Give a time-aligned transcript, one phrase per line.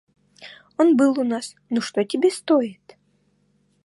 [0.77, 1.53] Он был у нас.
[1.69, 2.97] Ну, что тебе стоит?